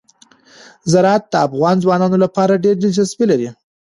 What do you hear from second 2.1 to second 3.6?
لپاره ډېره دلچسپي لري.